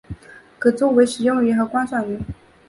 [0.57, 2.19] 可作为食用鱼和观赏鱼。